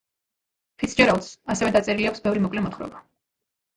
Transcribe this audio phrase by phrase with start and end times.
[0.83, 3.05] ფიცჯერალდს ასევე დაწერილი აქვს ბევრი მოკლე მოთხრობა.